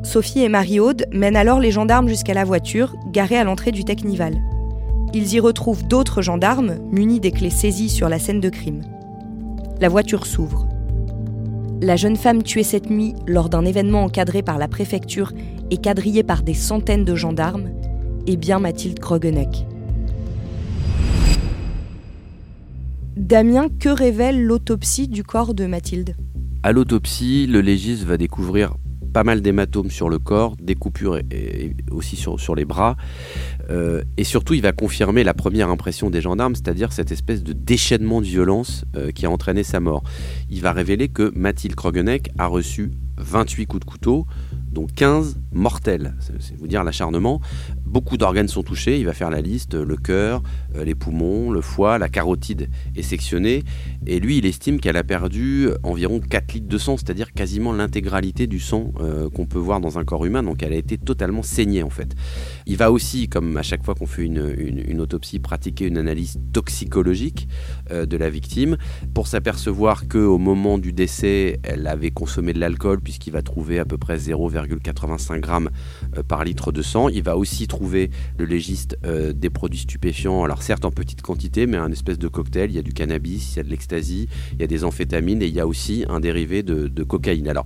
Sophie 0.03 0.41
et 0.41 0.49
Marie-Aude 0.49 1.07
mènent 1.13 1.37
alors 1.37 1.61
les 1.61 1.71
gendarmes 1.71 2.09
jusqu'à 2.09 2.35
la 2.35 2.45
voiture, 2.45 2.95
garée 3.13 3.37
à 3.37 3.45
l'entrée 3.45 3.73
du 3.73 3.85
Technival. 3.85 4.35
Ils 5.13 5.35
y 5.35 5.41
retrouvent 5.41 5.87
d'autres 5.87 6.23
gendarmes, 6.23 6.77
munis 6.91 7.21
des 7.21 7.33
clés 7.33 7.51
saisies 7.51 7.91
sur 7.91 8.09
la 8.09 8.19
scène 8.19 8.41
de 8.41 8.49
crime. 8.49 8.83
La 9.81 9.89
voiture 9.89 10.27
s'ouvre. 10.27 10.69
La 11.81 11.97
jeune 11.97 12.17
femme 12.17 12.43
tuée 12.43 12.65
cette 12.65 12.91
nuit 12.91 13.15
lors 13.27 13.49
d'un 13.49 13.65
événement 13.65 14.05
encadré 14.05 14.43
par 14.43 14.59
la 14.59 14.69
préfecture 14.69 15.33
et 15.71 15.79
quadrillée 15.79 16.23
par 16.23 16.43
des 16.43 16.53
centaines 16.53 17.07
de 17.07 17.15
gendarmes 17.15 17.71
est 18.27 18.37
bien 18.37 18.59
Mathilde 18.59 18.99
Krogeneck. 18.99 19.65
Damien, 23.17 23.69
que 23.71 23.89
révèle 23.89 24.45
l'autopsie 24.45 25.09
du 25.09 25.25
corps 25.25 25.55
de 25.55 25.65
Mathilde? 25.65 26.15
À 26.63 26.73
l'autopsie, 26.73 27.47
le 27.47 27.63
légiste 27.63 28.05
va 28.05 28.19
découvrir 28.19 28.75
pas 29.11 29.25
mal 29.25 29.41
d'hématomes 29.43 29.91
sur 29.91 30.09
le 30.09 30.19
corps, 30.19 30.57
des 30.61 30.75
coupures 30.75 31.19
aussi 31.91 32.17
sur, 32.17 32.55
les 32.55 32.65
bras. 32.65 32.97
Euh, 33.71 34.03
et 34.17 34.25
surtout, 34.25 34.55
il 34.55 34.63
va 34.63 34.73
confirmer 34.73 35.25
la 35.25 35.35
première 35.35 35.69
impression 35.69 36.11
des 36.11 36.21
gendarmes, 36.21 36.55
c'est-à-dire 36.55 36.93
cette 36.93 37.13
espèce 37.13 37.43
de 37.43 37.53
déchaînement 37.53 38.21
de 38.21 38.27
violence 38.27 38.85
euh, 38.97 39.11
qui 39.11 39.27
a 39.27 39.31
entraîné 39.31 39.63
sa 39.63 39.81
mort. 39.81 40.03
Il 40.51 40.61
va 40.61 40.73
révéler 40.73 41.09
que 41.09 41.33
Mathilde 41.35 41.75
Krogeneck 41.75 42.31
a 42.39 42.47
reçu 42.47 42.93
28 43.19 43.67
coups 43.67 43.85
de 43.85 43.91
couteau, 43.91 44.27
dont 44.71 44.87
15 44.87 45.39
mortel, 45.53 46.15
c'est 46.21 46.57
vous 46.57 46.67
dire 46.67 46.85
l'acharnement. 46.85 47.41
Beaucoup 47.85 48.17
d'organes 48.17 48.49
sont 48.49 48.63
touchés, 48.63 48.99
il 48.99 49.07
va 49.07 49.13
faire 49.13 49.31
la 49.31 49.41
liste, 49.41 49.75
le 49.75 49.97
cœur, 49.97 50.43
euh, 50.77 50.85
les 50.85 50.95
poumons, 50.95 51.51
le 51.51 51.61
foie, 51.61 51.99
la 51.99 52.09
carotide 52.09 52.69
est 52.97 53.03
sectionnée. 53.03 53.65
Et 54.07 54.21
lui, 54.21 54.39
il 54.39 54.47
estime 54.47 54.81
qu'elle 54.81 54.97
a 54.97 55.05
perdu 55.05 55.69
environ 55.83 56.21
4 56.21 56.53
litres 56.55 56.69
de 56.69 56.79
sang, 56.79 56.97
c'est-à-dire 56.97 57.33
quasiment 57.33 57.73
l'intégralité 57.73 58.47
du 58.47 58.61
sang 58.61 58.93
euh, 59.01 59.29
qu'on 59.31 59.47
peut 59.47 59.59
voir 59.59 59.81
dans 59.81 59.99
un 59.99 60.05
corps 60.05 60.25
humain. 60.25 60.43
Donc 60.43 60.63
elle 60.63 60.73
a 60.73 60.77
été 60.77 60.99
totalement 60.99 61.43
saignée 61.43 61.83
en 61.83 61.91
fait. 61.91 62.15
Il 62.67 62.77
va 62.77 62.93
aussi, 62.93 63.29
comme 63.29 63.57
à 63.57 63.63
chaque 63.63 63.85
fois 63.85 63.95
qu'on 63.95 64.07
fait 64.07 64.25
une, 64.25 65.01
autopsie, 65.01 65.39
pratiquer 65.39 65.87
une 65.87 65.99
analyse 65.99 66.39
toxicologique 66.53 67.49
euh, 67.91 68.07
de 68.07 68.17
la 68.17 68.31
victime 68.31 68.77
pour 69.15 69.27
s'apercevoir 69.27 70.09
qu'au 70.09 70.39
moment 70.39 70.79
du 70.79 70.93
décès, 70.93 71.59
elle 71.63 71.87
avait 71.87 72.11
consommé 72.11 72.53
de 72.53 72.61
l'alcool 72.61 73.01
puisqu'il 73.01 73.33
va 73.33 73.43
trouver 73.43 73.79
à 73.79 73.85
peu 73.85 73.99
près 73.99 74.17
0,85 74.17 75.40
grammes 75.41 75.71
par 76.29 76.45
litre 76.45 76.73
de 76.73 76.83
sang. 76.83 77.09
Il 77.09 77.23
va 77.23 77.37
aussi 77.37 77.67
trouver 77.67 78.11
le 78.39 78.45
légiste 78.45 78.99
euh, 79.05 79.33
des 79.33 79.51
produits 79.51 79.81
stupéfiants, 79.81 80.45
alors 80.45 80.63
certes 80.63 80.85
en 80.85 80.91
petite 80.91 81.23
quantité, 81.23 81.67
mais 81.67 81.77
un 81.77 81.91
espèce 81.91 82.19
de 82.19 82.29
cocktail. 82.29 82.71
Il 82.71 82.77
y 82.77 82.79
a 82.79 82.83
du 82.83 82.93
cannabis, 82.93 83.55
il 83.55 83.57
y 83.57 83.61
a 83.61 83.63
de 83.63 83.69
l'ecstasy, 83.69 84.29
il 84.53 84.61
y 84.61 84.65
a 84.65 84.67
des 84.67 84.85
amphétamines 84.85 85.43
et 85.43 85.47
il 85.47 85.55
y 85.55 85.61
a 85.61 85.67
aussi 85.67 86.05
un 86.09 86.21
dérivé 86.21 86.63
de, 86.63 87.03
cocaïne. 87.05 87.49
Alors 87.49 87.65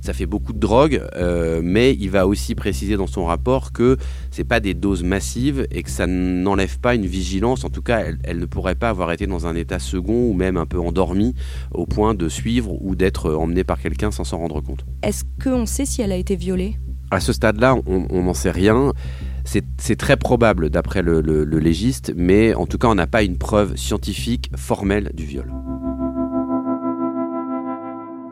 ça 0.00 0.12
fait 0.12 0.26
beaucoup 0.26 0.52
de 0.52 0.58
drogue, 0.58 1.02
euh, 1.16 1.60
mais 1.64 1.96
il 1.98 2.10
va 2.10 2.28
aussi 2.28 2.54
préciser 2.54 2.96
dans 2.96 3.08
son 3.08 3.24
rapport 3.24 3.72
que 3.72 3.96
c'est 4.30 4.44
pas 4.44 4.60
des 4.60 4.74
doses 4.74 5.02
massives 5.02 5.66
et 5.70 5.82
que 5.82 5.90
ça 5.90 6.06
n'enlève 6.06 6.78
pas 6.78 6.94
une 6.94 7.06
vigilance. 7.06 7.64
En 7.64 7.70
tout 7.70 7.82
cas, 7.82 8.00
elle, 8.00 8.18
elle, 8.22 8.38
ne 8.38 8.46
pourrait 8.46 8.76
pas 8.76 8.90
avoir 8.90 9.10
été 9.10 9.26
dans 9.26 9.46
un 9.46 9.56
état 9.56 9.80
second 9.80 10.30
ou 10.30 10.32
même 10.32 10.56
un 10.56 10.66
peu 10.66 10.78
endormie 10.78 11.34
au 11.72 11.86
point 11.86 12.14
de 12.14 12.28
suivre 12.28 12.80
ou 12.80 12.94
d'être 12.94 13.32
emmenée 13.32 13.64
par 13.64 13.80
quelqu'un 13.80 14.12
sans 14.12 14.24
s'en 14.24 14.38
rendre 14.38 14.60
compte. 14.60 14.84
Est-ce 15.02 15.24
qu'on 15.42 15.66
sait 15.66 15.86
si 15.86 16.02
elle 16.02 16.12
a 16.12 16.16
été 16.16 16.36
violée? 16.36 16.76
À 17.10 17.20
ce 17.20 17.32
stade-là, 17.32 17.76
on 17.86 18.22
n'en 18.22 18.34
sait 18.34 18.50
rien. 18.50 18.92
C'est 19.78 19.96
très 19.96 20.16
probable 20.16 20.70
d'après 20.70 21.02
le, 21.02 21.20
légiste, 21.44 22.12
mais 22.16 22.54
en 22.54 22.66
tout 22.66 22.78
cas, 22.78 22.88
on 22.88 22.94
n'a 22.94 23.06
pas 23.06 23.22
une 23.22 23.38
preuve 23.38 23.76
scientifique 23.76 24.50
formelle 24.56 25.12
du 25.14 25.24
viol. 25.24 25.52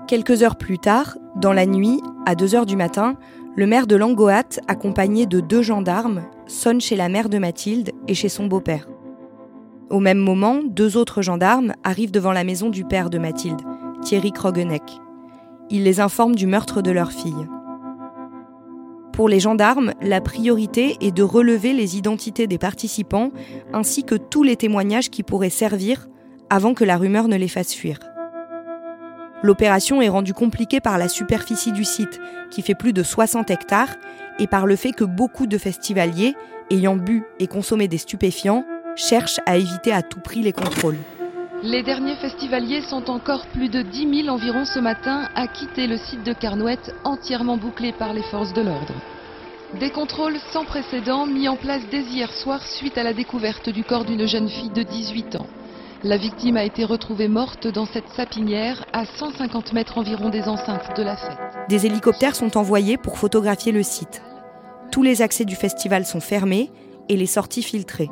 Quelques 0.09 0.43
heures 0.43 0.57
plus 0.57 0.79
tard, 0.79 1.17
dans 1.37 1.53
la 1.53 1.67
nuit, 1.67 2.01
à 2.27 2.35
2 2.35 2.55
heures 2.55 2.67
du 2.67 2.77
matin, 2.77 3.15
le 3.57 3.67
maire 3.67 3.87
de 3.87 3.97
Langoat, 3.97 4.61
accompagné 4.67 5.27
de 5.27 5.41
deux 5.41 5.63
gendarmes, 5.63 6.23
sonne 6.47 6.81
chez 6.81 6.97
la 6.97 7.09
mère 7.09 7.29
de 7.29 7.39
Mathilde 7.39 7.93
et 8.09 8.15
chez 8.15 8.29
son 8.29 8.47
beau-père. 8.47 8.89
Au 9.91 10.01
même 10.01 10.19
moment, 10.19 10.61
deux 10.67 10.97
autres 10.97 11.23
gendarmes 11.23 11.75
arrivent 11.85 12.11
devant 12.11 12.33
la 12.33 12.45
maison 12.45 12.69
du 12.69 12.85
père 12.85 13.09
de 13.09 13.19
Mathilde, 13.19 13.61
Thierry 14.03 14.33
Krogeneck. 14.33 14.83
Ils 15.71 15.85
les 15.85 16.01
informent 16.01 16.35
du 16.35 16.47
meurtre 16.47 16.83
de 16.83 16.91
leur 16.91 17.13
fille. 17.13 17.47
Pour 19.15 19.29
les 19.29 19.39
gendarmes, 19.39 19.93
la 20.03 20.21
priorité 20.21 20.97
est 21.01 21.13
de 21.13 21.23
relever 21.23 21.73
les 21.73 21.97
identités 21.97 22.49
des 22.49 22.59
participants 22.59 23.31
ainsi 23.73 24.03
que 24.03 24.17
tous 24.17 24.43
les 24.43 24.57
témoignages 24.57 25.09
qui 25.09 25.23
pourraient 25.23 25.51
servir 25.51 26.09
avant 26.51 26.75
que 26.75 26.83
la 26.83 26.97
rumeur 26.97 27.29
ne 27.29 27.37
les 27.37 27.47
fasse 27.47 27.73
fuir. 27.73 28.01
L'opération 29.45 30.03
est 30.03 30.09
rendue 30.09 30.33
compliquée 30.33 30.81
par 30.81 30.99
la 30.99 31.09
superficie 31.09 31.71
du 31.71 31.85
site, 31.85 32.19
qui 32.51 32.63
fait 32.63 32.75
plus 32.75 32.93
de 32.93 33.05
60 33.05 33.53
hectares, 33.53 33.95
et 34.41 34.49
par 34.49 34.67
le 34.67 34.75
fait 34.75 34.91
que 34.91 35.05
beaucoup 35.05 35.47
de 35.47 35.59
festivaliers, 35.59 36.35
ayant 36.71 36.97
bu 36.97 37.23
et 37.39 37.47
consommé 37.47 37.87
des 37.87 37.99
stupéfiants, 37.99 38.65
cherchent 38.97 39.41
à 39.47 39.59
éviter 39.59 39.93
à 39.93 40.03
tout 40.03 40.21
prix 40.21 40.43
les 40.43 40.53
contrôles. 40.53 40.99
Les 41.67 41.83
derniers 41.83 42.17
festivaliers 42.17 42.83
sont 42.83 43.09
encore 43.09 43.47
plus 43.47 43.71
de 43.71 43.81
10 43.81 44.25
000 44.25 44.29
environ 44.29 44.67
ce 44.67 44.79
matin 44.79 45.31
à 45.35 45.47
quitter 45.47 45.87
le 45.87 45.97
site 45.97 46.23
de 46.23 46.35
Carnouette 46.35 46.95
entièrement 47.05 47.57
bouclé 47.57 47.93
par 47.93 48.13
les 48.13 48.23
forces 48.25 48.53
de 48.53 48.61
l'ordre. 48.61 48.93
Des 49.81 49.89
contrôles 49.89 50.37
sans 50.53 50.67
précédent 50.67 51.25
mis 51.25 51.49
en 51.49 51.57
place 51.57 51.81
dès 51.91 52.03
hier 52.03 52.31
soir 52.35 52.63
suite 52.63 52.99
à 52.99 53.03
la 53.03 53.15
découverte 53.15 53.71
du 53.71 53.83
corps 53.83 54.05
d'une 54.05 54.27
jeune 54.27 54.51
fille 54.51 54.69
de 54.69 54.83
18 54.83 55.37
ans. 55.37 55.47
La 56.03 56.19
victime 56.19 56.59
a 56.59 56.65
été 56.65 56.85
retrouvée 56.85 57.29
morte 57.29 57.67
dans 57.67 57.87
cette 57.87 58.11
sapinière 58.11 58.85
à 58.93 59.07
150 59.07 59.73
mètres 59.73 59.97
environ 59.97 60.29
des 60.29 60.43
enceintes 60.43 60.95
de 60.99 61.03
la 61.03 61.17
fête. 61.17 61.39
Des 61.71 61.87
hélicoptères 61.87 62.37
sont 62.37 62.59
envoyés 62.59 62.99
pour 62.99 63.17
photographier 63.17 63.73
le 63.73 63.83
site. 63.83 64.21
Tous 64.93 65.03
les 65.03 65.23
accès 65.23 65.47
du 65.47 65.57
festival 65.57 66.05
sont 66.05 66.21
fermés 66.21 66.71
et 67.09 67.17
les 67.17 67.25
sorties 67.25 67.63
filtrées. 67.63 68.11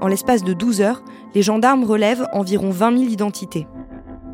En 0.00 0.06
l'espace 0.06 0.44
de 0.44 0.54
12 0.54 0.80
heures, 0.80 1.02
les 1.34 1.42
gendarmes 1.42 1.84
relèvent 1.84 2.26
environ 2.32 2.70
20 2.70 2.98
000 2.98 3.10
identités. 3.10 3.66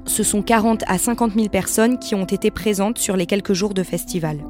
Ce 0.07 0.23
sont 0.23 0.43
40 0.43 0.85
à 0.87 0.99
50 0.99 1.33
000 1.35 1.49
personnes 1.49 1.99
qui 1.99 2.15
ont 2.15 2.25
été 2.25 2.51
présentes 2.51 2.99
sur 2.99 3.17
les 3.17 3.27
quelques 3.27 3.53
jours 3.53 3.75
de 3.75 3.83
festival. 3.83 4.45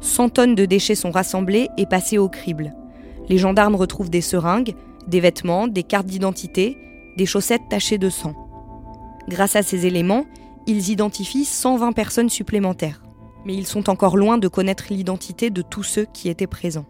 100 0.00 0.28
tonnes 0.30 0.54
de 0.54 0.66
déchets 0.66 0.94
sont 0.94 1.10
rassemblées 1.10 1.68
et 1.78 1.86
passées 1.86 2.18
au 2.18 2.28
crible. 2.28 2.74
Les 3.28 3.38
gendarmes 3.38 3.76
retrouvent 3.76 4.10
des 4.10 4.20
seringues, 4.20 4.74
des 5.06 5.20
vêtements, 5.20 5.68
des 5.68 5.82
cartes 5.82 6.06
d'identité, 6.06 6.76
des 7.16 7.26
chaussettes 7.26 7.68
tachées 7.70 7.98
de 7.98 8.10
sang. 8.10 8.34
Grâce 9.28 9.56
à 9.56 9.62
ces 9.62 9.86
éléments, 9.86 10.24
ils 10.66 10.90
identifient 10.90 11.44
120 11.44 11.92
personnes 11.92 12.28
supplémentaires. 12.28 13.02
Mais 13.44 13.54
ils 13.54 13.66
sont 13.66 13.88
encore 13.88 14.16
loin 14.16 14.38
de 14.38 14.48
connaître 14.48 14.86
l'identité 14.90 15.50
de 15.50 15.62
tous 15.62 15.84
ceux 15.84 16.06
qui 16.12 16.28
étaient 16.28 16.48
présents. 16.48 16.86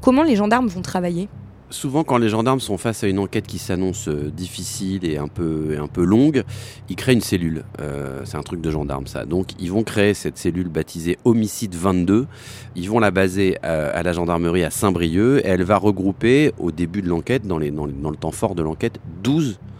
Comment 0.00 0.22
les 0.22 0.36
gendarmes 0.36 0.68
vont 0.68 0.82
travailler? 0.82 1.28
Souvent, 1.68 2.02
quand 2.02 2.18
les 2.18 2.28
gendarmes 2.28 2.58
sont 2.58 2.78
face 2.78 3.04
à 3.04 3.06
une 3.06 3.20
enquête 3.20 3.46
qui 3.46 3.58
s'annonce 3.58 4.08
euh, 4.08 4.28
difficile 4.28 5.04
et 5.04 5.18
un 5.18 5.28
peu, 5.28 5.76
longue, 5.98 6.42
ils 6.88 6.96
créent 6.96 7.12
une 7.12 7.20
cellule. 7.20 7.64
Euh, 7.80 8.22
c'est 8.24 8.36
un 8.36 8.42
truc 8.42 8.60
de 8.60 8.70
gendarme, 8.70 9.06
ça. 9.06 9.24
Donc, 9.24 9.50
ils 9.60 9.70
vont 9.70 9.84
créer 9.84 10.14
cette 10.14 10.36
cellule 10.36 10.68
baptisée 10.68 11.16
Homicide 11.24 11.76
22. 11.76 12.26
Ils 12.74 12.90
vont 12.90 12.98
la 12.98 13.12
baser 13.12 13.62
à, 13.62 14.02
la 14.02 14.12
gendarmerie 14.12 14.64
à 14.64 14.70
Saint-Brieuc. 14.70 15.42
Elle 15.44 15.62
va 15.62 15.76
regrouper, 15.76 16.52
au 16.58 16.72
début 16.72 17.02
de 17.02 17.08
l'enquête, 17.08 17.46
dans, 17.46 17.58
le 17.58 18.16
temps 18.16 18.32
fort 18.32 18.56
de 18.56 18.62
l'enquête, 18.62 18.98
12 19.22 19.60
euh, 19.60 19.70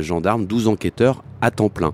gendarmes, 0.00 0.46
12 0.46 0.68
enquêteurs 0.68 1.22
à 1.40 1.50
temps 1.50 1.68
plein. 1.68 1.92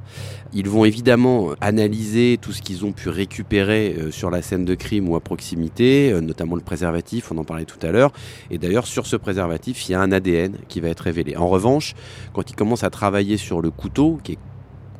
Ils 0.52 0.68
vont 0.68 0.84
évidemment 0.84 1.50
analyser 1.60 2.38
tout 2.40 2.52
ce 2.52 2.62
qu'ils 2.62 2.84
ont 2.84 2.92
pu 2.92 3.08
récupérer 3.08 3.94
euh, 3.96 4.10
sur 4.10 4.30
la 4.30 4.42
scène 4.42 4.64
de 4.64 4.74
crime 4.74 5.08
ou 5.08 5.14
à 5.14 5.20
proximité, 5.20 6.12
euh, 6.12 6.20
notamment 6.20 6.56
le 6.56 6.60
préservatif, 6.60 7.30
on 7.30 7.38
en 7.38 7.44
parlait 7.44 7.64
tout 7.64 7.78
à 7.86 7.92
l'heure. 7.92 8.12
Et 8.50 8.58
d'ailleurs, 8.58 8.86
sur 8.86 9.06
ce 9.06 9.16
préservatif, 9.16 9.88
il 9.88 9.92
y 9.92 9.94
a 9.94 10.00
un 10.00 10.10
ADN 10.10 10.56
qui 10.68 10.80
va 10.80 10.88
être 10.88 11.00
révélé. 11.00 11.36
En 11.36 11.48
revanche, 11.48 11.94
quand 12.32 12.50
ils 12.50 12.56
commencent 12.56 12.84
à 12.84 12.90
travailler 12.90 13.36
sur 13.36 13.60
le 13.60 13.70
couteau, 13.70 14.18
qui 14.24 14.32
est 14.32 14.38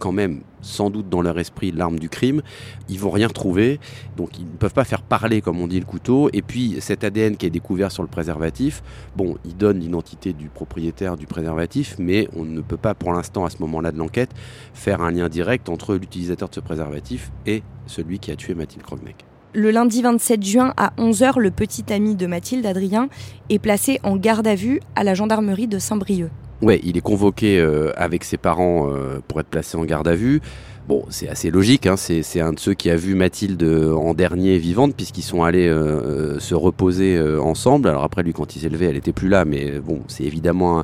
quand 0.00 0.11
même 0.11 0.40
sans 0.62 0.90
doute 0.90 1.09
dans 1.09 1.23
leur 1.23 1.38
esprit 1.38 1.71
l'arme 1.71 1.99
du 1.99 2.09
crime, 2.09 2.42
ils 2.88 2.99
vont 2.99 3.11
rien 3.11 3.28
retrouver, 3.28 3.78
donc 4.16 4.38
ils 4.38 4.45
ne 4.45 4.57
peuvent 4.57 4.75
pas 4.75 4.85
faire 4.85 5.02
parler 5.02 5.40
comme 5.40 5.61
on 5.61 5.69
dit 5.69 5.78
le 5.78 5.87
couteau. 5.87 6.28
Et 6.33 6.42
puis 6.42 6.76
cet 6.80 7.04
ADN 7.04 7.37
qui 7.37 7.47
est 7.47 7.50
découvert 7.50 7.92
sur 7.92 8.02
le 8.02 8.09
préservatif, 8.09 8.83
bon, 9.16 9.37
il 9.45 9.57
donne 9.57 9.78
l'identité 9.78 10.33
du 10.33 10.49
propriétaire 10.49 11.16
du 11.16 11.26
préservatif, 11.26 11.95
mais 11.99 12.28
on 12.35 12.45
ne 12.45 12.61
peut 12.61 12.76
pas 12.76 12.95
pour 12.95 13.12
l'instant 13.12 13.45
à 13.45 13.50
ce 13.50 13.59
moment-là 13.61 13.92
de 13.92 13.99
l'enquête 13.99 14.30
faire 14.75 15.02
un 15.02 15.12
lien 15.12 15.28
direct 15.28 15.69
entre 15.69 15.95
l'utilisateur 15.95 16.49
de 16.49 16.54
ce 16.54 16.61
préservatif 16.61 17.30
et 17.47 17.62
celui 17.87 18.19
qui 18.19 18.30
a 18.30 18.37
tué 18.37 18.54
Mathilde 18.54 18.83
Krogneck. 18.83 19.25
Le 19.52 19.73
lundi 19.73 20.00
27 20.00 20.45
juin 20.45 20.73
à 20.76 20.92
11h, 20.97 21.40
le 21.40 21.50
petit 21.50 21.92
ami 21.92 22.14
de 22.14 22.26
Mathilde, 22.26 22.64
Adrien, 22.66 23.09
est 23.49 23.59
placé 23.59 23.99
en 24.04 24.16
garde 24.16 24.47
à 24.47 24.54
vue 24.54 24.80
à 24.95 25.02
la 25.02 25.14
gendarmerie 25.14 25.66
de 25.66 25.80
Saint-Brieuc. 25.80 26.30
Ouais, 26.62 26.79
il 26.83 26.97
est 26.97 27.02
convoqué 27.02 27.59
euh, 27.59 27.90
avec 27.97 28.23
ses 28.25 28.37
parents 28.37 28.90
euh, 28.90 29.21
pour 29.26 29.40
être 29.40 29.49
placé 29.49 29.79
en 29.79 29.85
garde 29.85 30.09
à 30.09 30.14
vue. 30.14 30.40
Bon, 30.89 31.05
c'est 31.09 31.29
assez 31.29 31.51
logique, 31.53 31.87
hein, 31.87 31.97
c'est 31.97 32.41
un 32.41 32.53
de 32.53 32.59
ceux 32.59 32.75
qui 32.75 32.91
a 32.91 32.97
vu 32.97 33.15
Mathilde 33.15 33.63
euh, 33.63 33.95
en 33.95 34.13
dernier 34.13 34.59
vivante, 34.59 34.97
puisqu'ils 34.97 35.23
sont 35.23 35.45
allés 35.45 35.69
se 35.69 36.55
reposer 36.55 37.21
ensemble. 37.39 37.89
Alors 37.89 38.03
après, 38.03 38.23
lui, 38.23 38.33
quand 38.33 38.57
il 38.57 38.61
s'est 38.61 38.71
elle 38.71 38.97
était 38.97 39.13
plus 39.13 39.29
là, 39.29 39.45
mais 39.45 39.79
bon, 39.79 40.01
c'est 40.09 40.25
évidemment 40.25 40.83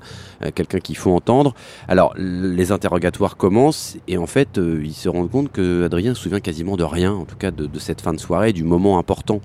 quelqu'un 0.55 0.79
qu'il 0.79 0.97
faut 0.97 1.13
entendre. 1.13 1.55
Alors, 1.89 2.15
les 2.17 2.71
interrogatoires 2.71 3.37
commencent, 3.37 3.97
et 4.07 4.17
en 4.17 4.27
fait, 4.27 4.59
ils 4.59 4.95
se 4.95 5.09
rendent 5.09 5.31
compte 5.31 5.51
que 5.51 5.85
Adrien 5.85 6.15
se 6.15 6.23
souvient 6.23 6.41
quasiment 6.41 6.77
de 6.77 6.85
rien, 6.85 7.13
en 7.13 7.25
tout 7.25 7.37
cas 7.37 7.51
de, 7.51 7.67
de 7.67 7.79
cette 7.79 8.01
fin 8.01 8.13
de 8.13 8.21
soirée, 8.21 8.53
du 8.53 8.65
moment 8.65 8.99
important 8.99 9.41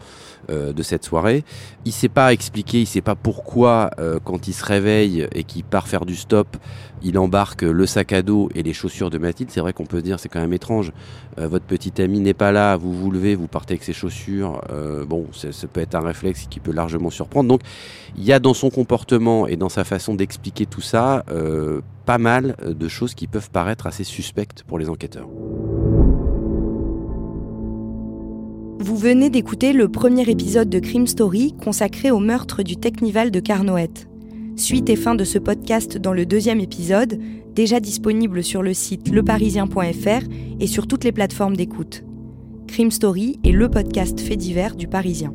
euh, 0.49 0.73
de 0.73 0.81
cette 0.81 1.05
soirée. 1.05 1.43
Il 1.85 1.91
sait 1.91 2.09
pas 2.09 2.33
expliquer, 2.33 2.81
il 2.81 2.87
sait 2.87 3.01
pas 3.01 3.13
pourquoi 3.13 3.91
euh, 3.99 4.19
quand 4.23 4.47
il 4.47 4.53
se 4.53 4.65
réveille 4.65 5.27
et 5.35 5.43
qu'il 5.43 5.63
part 5.63 5.87
faire 5.87 6.03
du 6.03 6.15
stop, 6.15 6.57
il 7.03 7.19
embarque 7.19 7.61
le 7.61 7.85
sac 7.85 8.11
à 8.11 8.23
dos 8.23 8.49
et 8.55 8.63
les 8.63 8.73
chaussures 8.73 9.11
de 9.11 9.19
Mathilde. 9.19 9.51
C'est 9.51 9.59
vrai 9.59 9.71
qu'on 9.71 9.85
peut 9.85 9.99
se 9.99 10.03
dire 10.03 10.19
c'est 10.19 10.29
quand 10.29 10.41
même 10.41 10.50
étrange. 10.53 10.91
Euh, 11.37 11.47
votre 11.47 11.65
petit 11.65 12.01
ami 12.01 12.19
n'est 12.19 12.33
pas 12.33 12.51
là, 12.51 12.75
vous 12.77 12.93
vous 12.93 13.11
levez, 13.11 13.35
vous 13.35 13.47
partez 13.47 13.73
avec 13.73 13.83
ses 13.83 13.93
chaussures. 13.93 14.61
bon, 15.07 15.27
ça 15.33 15.49
peut 15.67 15.81
être 15.81 15.95
un 15.95 16.01
réflexe 16.01 16.47
qui 16.49 16.59
peut 16.59 16.71
largement 16.71 17.09
surprendre. 17.09 17.49
Donc 17.49 17.61
il 18.17 18.23
y 18.23 18.33
a 18.33 18.39
dans 18.39 18.53
son 18.53 18.69
comportement 18.69 19.47
et 19.47 19.55
dans 19.55 19.69
sa 19.69 19.83
façon 19.83 20.15
d'expliquer 20.15 20.65
tout 20.65 20.81
ça 20.81 21.23
pas 22.05 22.17
mal 22.17 22.55
de 22.65 22.87
choses 22.87 23.13
qui 23.13 23.27
peuvent 23.27 23.49
paraître 23.51 23.87
assez 23.87 24.03
suspectes 24.03 24.63
pour 24.63 24.79
les 24.79 24.89
enquêteurs. 24.89 25.27
Vous 28.83 28.97
venez 28.97 29.29
d'écouter 29.29 29.73
le 29.73 29.89
premier 29.89 30.27
épisode 30.27 30.67
de 30.67 30.79
Crime 30.79 31.05
Story 31.05 31.53
consacré 31.63 32.09
au 32.09 32.17
meurtre 32.17 32.63
du 32.63 32.77
Technival 32.77 33.29
de 33.29 33.39
Carnoët. 33.39 34.10
Suite 34.61 34.91
et 34.91 34.95
fin 34.95 35.15
de 35.15 35.23
ce 35.23 35.39
podcast 35.39 35.97
dans 35.97 36.13
le 36.13 36.27
deuxième 36.27 36.59
épisode, 36.59 37.17
déjà 37.55 37.79
disponible 37.79 38.43
sur 38.43 38.61
le 38.61 38.75
site 38.75 39.09
leparisien.fr 39.09 40.27
et 40.59 40.67
sur 40.67 40.85
toutes 40.85 41.03
les 41.03 41.11
plateformes 41.11 41.55
d'écoute. 41.55 42.03
Crime 42.67 42.91
Story 42.91 43.39
est 43.43 43.53
le 43.53 43.71
podcast 43.71 44.19
fait 44.19 44.35
divers 44.35 44.75
du 44.75 44.87
Parisien. 44.87 45.33